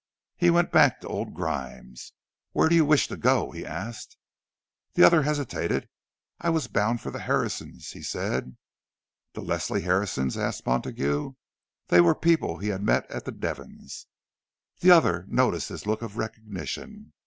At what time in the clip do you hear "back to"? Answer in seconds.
0.71-1.07